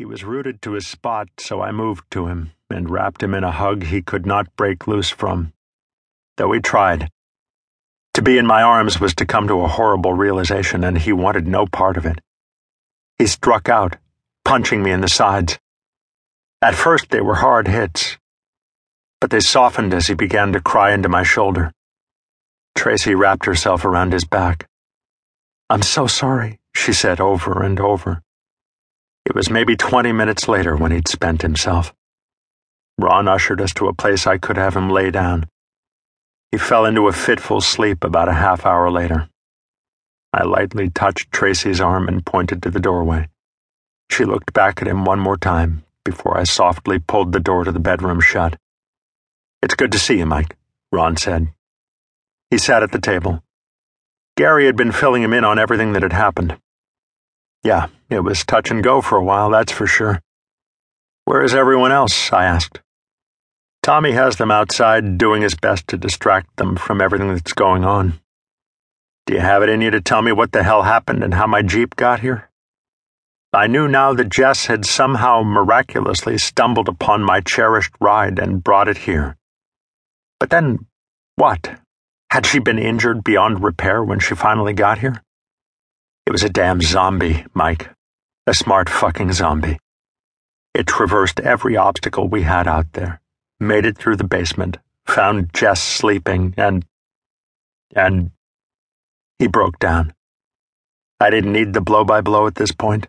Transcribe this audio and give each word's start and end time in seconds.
He 0.00 0.06
was 0.06 0.24
rooted 0.24 0.62
to 0.62 0.72
his 0.72 0.86
spot, 0.86 1.28
so 1.38 1.60
I 1.60 1.72
moved 1.72 2.10
to 2.12 2.26
him 2.26 2.52
and 2.70 2.88
wrapped 2.88 3.22
him 3.22 3.34
in 3.34 3.44
a 3.44 3.52
hug 3.52 3.82
he 3.82 4.00
could 4.00 4.24
not 4.24 4.56
break 4.56 4.86
loose 4.86 5.10
from. 5.10 5.52
Though 6.38 6.52
he 6.52 6.60
tried. 6.60 7.10
To 8.14 8.22
be 8.22 8.38
in 8.38 8.46
my 8.46 8.62
arms 8.62 8.98
was 8.98 9.14
to 9.16 9.26
come 9.26 9.46
to 9.48 9.60
a 9.60 9.68
horrible 9.68 10.14
realization, 10.14 10.84
and 10.84 10.96
he 10.96 11.12
wanted 11.12 11.46
no 11.46 11.66
part 11.66 11.98
of 11.98 12.06
it. 12.06 12.18
He 13.18 13.26
struck 13.26 13.68
out, 13.68 13.98
punching 14.42 14.82
me 14.82 14.90
in 14.90 15.02
the 15.02 15.06
sides. 15.06 15.58
At 16.62 16.74
first, 16.74 17.10
they 17.10 17.20
were 17.20 17.44
hard 17.44 17.68
hits, 17.68 18.16
but 19.20 19.28
they 19.28 19.40
softened 19.40 19.92
as 19.92 20.06
he 20.06 20.14
began 20.14 20.54
to 20.54 20.62
cry 20.62 20.94
into 20.94 21.10
my 21.10 21.24
shoulder. 21.24 21.72
Tracy 22.74 23.14
wrapped 23.14 23.44
herself 23.44 23.84
around 23.84 24.14
his 24.14 24.24
back. 24.24 24.66
I'm 25.68 25.82
so 25.82 26.06
sorry, 26.06 26.58
she 26.74 26.94
said 26.94 27.20
over 27.20 27.62
and 27.62 27.78
over. 27.78 28.22
It 29.26 29.34
was 29.34 29.50
maybe 29.50 29.76
20 29.76 30.12
minutes 30.12 30.48
later 30.48 30.76
when 30.76 30.92
he'd 30.92 31.08
spent 31.08 31.42
himself. 31.42 31.92
Ron 32.98 33.28
ushered 33.28 33.60
us 33.60 33.72
to 33.74 33.88
a 33.88 33.94
place 33.94 34.26
I 34.26 34.38
could 34.38 34.56
have 34.56 34.76
him 34.76 34.90
lay 34.90 35.10
down. 35.10 35.46
He 36.50 36.58
fell 36.58 36.84
into 36.84 37.08
a 37.08 37.12
fitful 37.12 37.60
sleep 37.60 38.02
about 38.02 38.28
a 38.28 38.34
half 38.34 38.66
hour 38.66 38.90
later. 38.90 39.28
I 40.32 40.44
lightly 40.44 40.90
touched 40.90 41.32
Tracy's 41.32 41.80
arm 41.80 42.08
and 42.08 42.26
pointed 42.26 42.62
to 42.62 42.70
the 42.70 42.80
doorway. 42.80 43.28
She 44.10 44.24
looked 44.24 44.52
back 44.52 44.82
at 44.82 44.88
him 44.88 45.04
one 45.04 45.20
more 45.20 45.36
time 45.36 45.84
before 46.04 46.36
I 46.36 46.44
softly 46.44 46.98
pulled 46.98 47.32
the 47.32 47.40
door 47.40 47.64
to 47.64 47.72
the 47.72 47.78
bedroom 47.78 48.20
shut. 48.20 48.56
It's 49.62 49.74
good 49.74 49.92
to 49.92 49.98
see 49.98 50.18
you, 50.18 50.26
Mike, 50.26 50.56
Ron 50.90 51.16
said. 51.16 51.52
He 52.50 52.58
sat 52.58 52.82
at 52.82 52.92
the 52.92 53.00
table. 53.00 53.42
Gary 54.36 54.66
had 54.66 54.76
been 54.76 54.92
filling 54.92 55.22
him 55.22 55.32
in 55.32 55.44
on 55.44 55.58
everything 55.58 55.92
that 55.92 56.02
had 56.02 56.12
happened. 56.12 56.56
Yeah, 57.62 57.88
it 58.08 58.20
was 58.20 58.44
touch 58.44 58.70
and 58.70 58.82
go 58.82 59.00
for 59.00 59.16
a 59.16 59.24
while, 59.24 59.50
that's 59.50 59.72
for 59.72 59.86
sure. 59.86 60.20
Where 61.24 61.42
is 61.42 61.54
everyone 61.54 61.92
else? 61.92 62.32
I 62.32 62.44
asked. 62.44 62.80
Tommy 63.82 64.12
has 64.12 64.36
them 64.36 64.50
outside 64.50 65.18
doing 65.18 65.42
his 65.42 65.54
best 65.54 65.86
to 65.88 65.96
distract 65.96 66.56
them 66.56 66.76
from 66.76 67.00
everything 67.00 67.28
that's 67.28 67.52
going 67.52 67.84
on. 67.84 68.20
Do 69.26 69.34
you 69.34 69.40
have 69.40 69.62
it 69.62 69.68
in 69.68 69.80
you 69.80 69.90
to 69.90 70.00
tell 70.00 70.22
me 70.22 70.32
what 70.32 70.52
the 70.52 70.62
hell 70.62 70.82
happened 70.82 71.22
and 71.22 71.34
how 71.34 71.46
my 71.46 71.62
Jeep 71.62 71.96
got 71.96 72.20
here? 72.20 72.50
I 73.52 73.66
knew 73.66 73.88
now 73.88 74.14
that 74.14 74.28
Jess 74.28 74.66
had 74.66 74.86
somehow 74.86 75.42
miraculously 75.42 76.38
stumbled 76.38 76.88
upon 76.88 77.24
my 77.24 77.40
cherished 77.40 77.92
ride 78.00 78.38
and 78.38 78.62
brought 78.62 78.88
it 78.88 78.98
here. 78.98 79.36
But 80.38 80.50
then, 80.50 80.86
what? 81.36 81.80
Had 82.30 82.46
she 82.46 82.58
been 82.58 82.78
injured 82.78 83.24
beyond 83.24 83.64
repair 83.64 84.04
when 84.04 84.20
she 84.20 84.34
finally 84.34 84.72
got 84.72 84.98
here? 84.98 85.22
It 86.30 86.32
was 86.32 86.44
a 86.44 86.48
damn 86.48 86.80
zombie, 86.80 87.44
Mike. 87.54 87.90
A 88.46 88.54
smart 88.54 88.88
fucking 88.88 89.32
zombie. 89.32 89.80
It 90.74 90.86
traversed 90.86 91.40
every 91.40 91.76
obstacle 91.76 92.28
we 92.28 92.42
had 92.42 92.68
out 92.68 92.92
there, 92.92 93.20
made 93.58 93.84
it 93.84 93.98
through 93.98 94.14
the 94.14 94.22
basement, 94.22 94.78
found 95.08 95.52
Jess 95.52 95.82
sleeping, 95.82 96.54
and. 96.56 96.86
and. 97.96 98.30
He 99.40 99.48
broke 99.48 99.80
down. 99.80 100.14
I 101.18 101.30
didn't 101.30 101.52
need 101.52 101.72
the 101.72 101.80
blow 101.80 102.04
by 102.04 102.20
blow 102.20 102.46
at 102.46 102.54
this 102.54 102.70
point. 102.70 103.08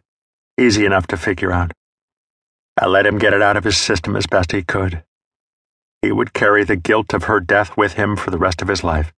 Easy 0.59 0.83
enough 0.83 1.05
to 1.05 1.15
figure 1.15 1.51
out. 1.51 1.73
I 2.75 2.87
let 2.87 3.05
him 3.05 3.19
get 3.19 3.33
it 3.33 3.41
out 3.43 3.55
of 3.55 3.65
his 3.65 3.77
system 3.77 4.15
as 4.15 4.25
best 4.25 4.51
he 4.51 4.63
could. 4.63 5.03
He 6.01 6.11
would 6.11 6.33
carry 6.33 6.63
the 6.63 6.75
guilt 6.75 7.13
of 7.13 7.25
her 7.25 7.39
death 7.39 7.77
with 7.77 7.93
him 7.93 8.15
for 8.15 8.31
the 8.31 8.39
rest 8.39 8.63
of 8.63 8.67
his 8.67 8.83
life. 8.83 9.13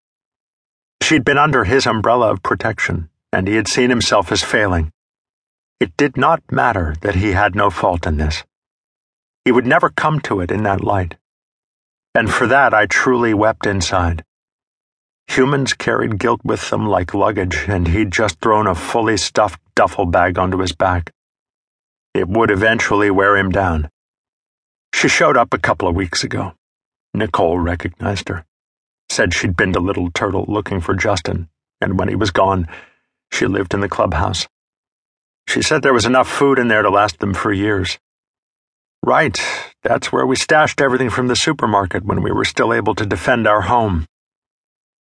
She'd 1.02 1.24
been 1.24 1.38
under 1.38 1.64
his 1.64 1.88
umbrella 1.88 2.34
of 2.34 2.44
protection, 2.44 3.09
and 3.34 3.48
he 3.48 3.56
had 3.56 3.67
seen 3.67 3.89
himself 3.89 4.31
as 4.31 4.44
failing. 4.44 4.92
It 5.80 5.98
did 5.98 6.16
not 6.16 6.52
matter 6.52 6.95
that 7.02 7.16
he 7.16 7.31
had 7.31 7.56
no 7.56 7.70
fault 7.70 8.06
in 8.06 8.17
this. 8.17 8.44
He 9.44 9.52
would 9.52 9.66
never 9.66 9.90
come 9.90 10.20
to 10.22 10.40
it 10.40 10.52
in 10.52 10.64
that 10.64 10.84
light. 10.84 11.17
And 12.16 12.31
for 12.31 12.45
that 12.48 12.73
I 12.73 12.86
truly 12.86 13.34
wept 13.34 13.66
inside. 13.66 14.23
Humans 15.28 15.74
carried 15.74 16.19
guilt 16.19 16.41
with 16.44 16.69
them 16.69 16.85
like 16.85 17.13
luggage, 17.13 17.66
and 17.68 17.88
he'd 17.88 18.12
just 18.12 18.40
thrown 18.40 18.68
a 18.68 18.75
fully 18.75 19.18
stuffed 19.18 19.59
duffel 19.75 20.06
bag 20.06 20.38
onto 20.38 20.59
his 20.59 20.74
back. 20.74 21.12
It 22.13 22.28
would 22.28 22.52
eventually 22.52 23.09
wear 23.09 23.36
him 23.36 23.50
down. 23.50 23.90
She 24.94 25.07
showed 25.07 25.38
up 25.38 25.53
a 25.53 25.57
couple 25.57 25.88
of 25.88 25.96
weeks 25.96 26.24
ago. 26.24 26.53
Nicole 27.16 27.57
recognized 27.57 28.30
her. 28.30 28.46
Said 29.09 29.34
she'd 29.34 29.57
been 29.57 29.74
to 29.74 29.80
Little 29.80 30.12
Turtle 30.12 30.46
looking 30.47 30.80
for 30.80 30.94
Justin, 30.94 31.50
and 31.81 31.97
when 31.97 32.09
he 32.09 32.16
was 32.16 32.30
gone, 32.30 32.68
she 33.33 33.47
lived 33.47 33.73
in 33.73 33.79
the 33.79 33.89
clubhouse. 33.89 34.47
She 35.47 35.61
said 35.61 35.81
there 35.81 35.94
was 35.94 36.05
enough 36.05 36.29
food 36.29 36.59
in 36.59 36.67
there 36.67 36.83
to 36.83 36.89
last 36.89 37.19
them 37.19 37.33
for 37.33 37.51
years. 37.51 37.97
Right, 39.03 39.38
that's 39.81 40.11
where 40.11 40.25
we 40.25 40.35
stashed 40.35 40.79
everything 40.79 41.09
from 41.09 41.27
the 41.27 41.35
supermarket 41.35 42.05
when 42.05 42.21
we 42.21 42.31
were 42.31 42.45
still 42.45 42.73
able 42.73 42.95
to 42.95 43.05
defend 43.05 43.47
our 43.47 43.61
home. 43.61 44.05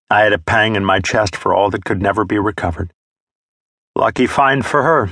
I 0.08 0.20
had 0.20 0.32
a 0.32 0.38
pang 0.38 0.76
in 0.76 0.84
my 0.84 1.00
chest 1.00 1.36
for 1.36 1.52
all 1.52 1.70
that 1.70 1.84
could 1.84 2.00
never 2.00 2.24
be 2.24 2.38
recovered. 2.38 2.92
Lucky 3.96 4.26
find 4.26 4.64
for 4.64 4.82
her. 4.84 5.10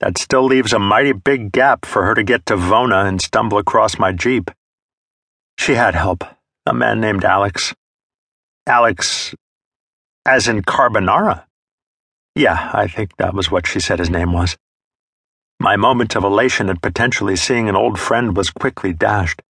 That 0.00 0.18
still 0.18 0.44
leaves 0.44 0.72
a 0.72 0.78
mighty 0.80 1.12
big 1.12 1.52
gap 1.52 1.86
for 1.86 2.04
her 2.04 2.14
to 2.14 2.24
get 2.24 2.44
to 2.46 2.56
Vona 2.56 3.06
and 3.06 3.22
stumble 3.22 3.58
across 3.58 3.98
my 3.98 4.10
Jeep. 4.12 4.50
She 5.56 5.74
had 5.74 5.94
help, 5.94 6.24
a 6.66 6.74
man 6.74 7.00
named 7.00 7.24
Alex. 7.24 7.72
Alex, 8.66 9.34
as 10.26 10.48
in 10.48 10.62
Carbonara? 10.62 11.44
Yeah, 12.34 12.70
I 12.72 12.86
think 12.86 13.16
that 13.18 13.34
was 13.34 13.50
what 13.50 13.66
she 13.66 13.78
said 13.80 13.98
his 13.98 14.08
name 14.08 14.32
was. 14.32 14.56
My 15.60 15.76
moment 15.76 16.16
of 16.16 16.24
elation 16.24 16.70
at 16.70 16.80
potentially 16.80 17.36
seeing 17.36 17.68
an 17.68 17.76
old 17.76 17.98
friend 17.98 18.36
was 18.36 18.50
quickly 18.50 18.92
dashed. 18.92 19.42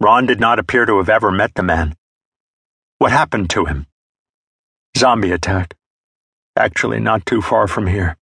Ron 0.00 0.24
did 0.24 0.40
not 0.40 0.58
appear 0.58 0.86
to 0.86 0.98
have 0.98 1.08
ever 1.08 1.30
met 1.30 1.54
the 1.54 1.62
man. 1.62 1.94
What 2.98 3.12
happened 3.12 3.50
to 3.50 3.64
him? 3.64 3.86
Zombie 4.96 5.32
attack. 5.32 5.74
Actually, 6.56 7.00
not 7.00 7.26
too 7.26 7.42
far 7.42 7.66
from 7.66 7.86
here. 7.86 8.16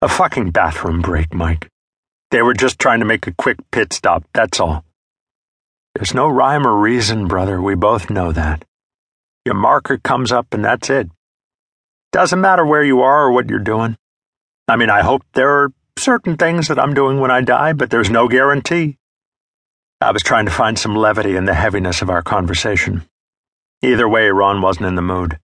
A 0.00 0.08
fucking 0.08 0.50
bathroom 0.50 1.02
break, 1.02 1.34
Mike. 1.34 1.68
They 2.30 2.42
were 2.42 2.54
just 2.54 2.78
trying 2.78 3.00
to 3.00 3.04
make 3.06 3.26
a 3.26 3.34
quick 3.34 3.58
pit 3.70 3.92
stop, 3.92 4.24
that's 4.32 4.60
all. 4.60 4.84
There's 5.94 6.14
no 6.14 6.28
rhyme 6.28 6.66
or 6.66 6.78
reason, 6.78 7.26
brother, 7.26 7.60
we 7.60 7.74
both 7.74 8.08
know 8.08 8.32
that. 8.32 8.64
Your 9.44 9.56
marker 9.56 9.98
comes 9.98 10.30
up 10.30 10.54
and 10.54 10.64
that's 10.64 10.88
it. 10.88 11.10
Doesn't 12.12 12.40
matter 12.40 12.66
where 12.66 12.82
you 12.82 13.02
are 13.02 13.26
or 13.26 13.32
what 13.32 13.48
you're 13.48 13.60
doing. 13.60 13.96
I 14.66 14.76
mean, 14.76 14.90
I 14.90 15.02
hope 15.02 15.22
there 15.34 15.50
are 15.50 15.72
certain 15.98 16.36
things 16.36 16.68
that 16.68 16.78
I'm 16.78 16.94
doing 16.94 17.20
when 17.20 17.30
I 17.30 17.40
die, 17.40 17.72
but 17.72 17.90
there's 17.90 18.10
no 18.10 18.28
guarantee. 18.28 18.96
I 20.00 20.10
was 20.12 20.22
trying 20.22 20.46
to 20.46 20.50
find 20.50 20.78
some 20.78 20.96
levity 20.96 21.36
in 21.36 21.44
the 21.44 21.54
heaviness 21.54 22.02
of 22.02 22.10
our 22.10 22.22
conversation. 22.22 23.04
Either 23.82 24.08
way, 24.08 24.28
Ron 24.28 24.60
wasn't 24.62 24.86
in 24.86 24.94
the 24.94 25.02
mood. 25.02 25.38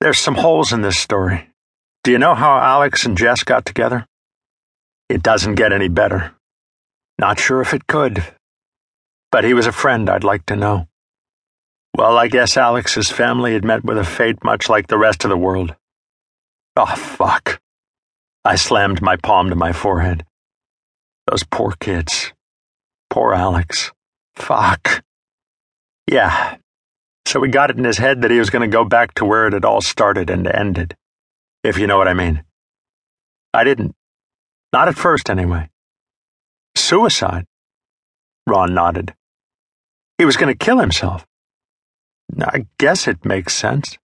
There's 0.00 0.18
some 0.18 0.34
holes 0.34 0.72
in 0.72 0.82
this 0.82 0.98
story. 0.98 1.48
Do 2.04 2.12
you 2.12 2.18
know 2.18 2.34
how 2.34 2.58
Alex 2.58 3.04
and 3.06 3.16
Jess 3.16 3.42
got 3.42 3.64
together? 3.64 4.06
It 5.08 5.22
doesn't 5.22 5.54
get 5.54 5.72
any 5.72 5.88
better. 5.88 6.34
Not 7.18 7.40
sure 7.40 7.60
if 7.60 7.72
it 7.74 7.86
could. 7.86 8.24
But 9.32 9.44
he 9.44 9.54
was 9.54 9.66
a 9.66 9.72
friend 9.72 10.08
I'd 10.08 10.22
like 10.22 10.46
to 10.46 10.56
know. 10.56 10.86
Well, 11.96 12.18
I 12.18 12.28
guess 12.28 12.58
Alex's 12.58 13.10
family 13.10 13.54
had 13.54 13.64
met 13.64 13.82
with 13.82 13.96
a 13.96 14.04
fate 14.04 14.44
much 14.44 14.68
like 14.68 14.86
the 14.86 14.98
rest 14.98 15.24
of 15.24 15.30
the 15.30 15.36
world. 15.36 15.74
Oh, 16.76 16.84
fuck. 16.84 17.58
I 18.44 18.56
slammed 18.56 19.00
my 19.00 19.16
palm 19.16 19.48
to 19.48 19.56
my 19.56 19.72
forehead. 19.72 20.26
Those 21.26 21.42
poor 21.50 21.72
kids. 21.80 22.34
Poor 23.08 23.32
Alex. 23.32 23.92
Fuck. 24.34 25.04
Yeah. 26.06 26.58
So 27.24 27.42
he 27.42 27.50
got 27.50 27.70
it 27.70 27.78
in 27.78 27.84
his 27.84 27.96
head 27.96 28.20
that 28.20 28.30
he 28.30 28.38
was 28.38 28.50
going 28.50 28.68
to 28.70 28.76
go 28.76 28.84
back 28.84 29.14
to 29.14 29.24
where 29.24 29.46
it 29.46 29.54
had 29.54 29.64
all 29.64 29.80
started 29.80 30.28
and 30.28 30.46
ended. 30.46 30.94
If 31.64 31.78
you 31.78 31.86
know 31.86 31.96
what 31.96 32.08
I 32.08 32.14
mean. 32.14 32.44
I 33.54 33.64
didn't. 33.64 33.94
Not 34.70 34.88
at 34.88 34.98
first, 34.98 35.30
anyway. 35.30 35.70
Suicide? 36.74 37.46
Ron 38.46 38.74
nodded. 38.74 39.14
He 40.18 40.26
was 40.26 40.36
going 40.36 40.54
to 40.54 40.64
kill 40.64 40.78
himself. 40.78 41.26
I 42.44 42.66
guess 42.78 43.08
it 43.08 43.24
makes 43.24 43.54
sense. 43.54 43.98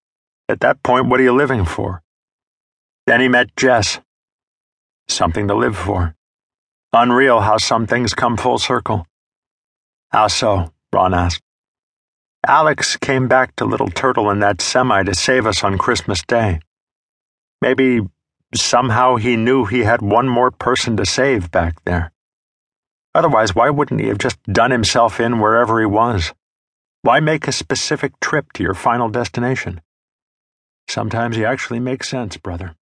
At 0.48 0.60
that 0.60 0.82
point, 0.82 1.08
what 1.08 1.20
are 1.20 1.22
you 1.22 1.32
living 1.34 1.64
for? 1.64 2.02
Then 3.06 3.20
he 3.20 3.28
met 3.28 3.56
Jess. 3.56 4.00
Something 5.08 5.48
to 5.48 5.54
live 5.54 5.76
for. 5.76 6.14
Unreal 6.92 7.40
how 7.40 7.56
some 7.58 7.86
things 7.86 8.14
come 8.14 8.36
full 8.36 8.58
circle. 8.58 9.06
How 10.10 10.28
so? 10.28 10.72
Ron 10.92 11.14
asked. 11.14 11.42
Alex 12.46 12.96
came 12.96 13.28
back 13.28 13.54
to 13.56 13.64
Little 13.64 13.88
Turtle 13.88 14.30
in 14.30 14.40
that 14.40 14.60
semi 14.60 15.02
to 15.04 15.14
save 15.14 15.46
us 15.46 15.62
on 15.62 15.78
Christmas 15.78 16.22
Day. 16.22 16.60
Maybe 17.60 18.00
somehow 18.54 19.16
he 19.16 19.36
knew 19.36 19.64
he 19.64 19.80
had 19.80 20.02
one 20.02 20.28
more 20.28 20.50
person 20.50 20.96
to 20.96 21.06
save 21.06 21.50
back 21.50 21.82
there. 21.84 22.12
Otherwise, 23.14 23.54
why 23.54 23.70
wouldn't 23.70 24.00
he 24.00 24.08
have 24.08 24.18
just 24.18 24.42
done 24.44 24.70
himself 24.70 25.20
in 25.20 25.38
wherever 25.38 25.78
he 25.80 25.86
was? 25.86 26.32
Why 27.04 27.18
make 27.18 27.48
a 27.48 27.52
specific 27.52 28.20
trip 28.20 28.52
to 28.52 28.62
your 28.62 28.74
final 28.74 29.08
destination? 29.08 29.80
Sometimes 30.88 31.36
you 31.36 31.44
actually 31.44 31.80
make 31.80 32.04
sense, 32.04 32.36
brother, 32.36 32.76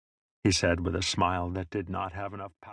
he 0.44 0.52
said 0.52 0.82
with 0.82 0.94
a 0.94 1.02
smile 1.02 1.50
that 1.52 1.70
did 1.70 1.90
not 1.90 2.12
have 2.12 2.34
enough 2.34 2.52
power. 2.62 2.68